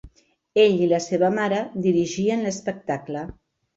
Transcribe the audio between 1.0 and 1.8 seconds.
seva mare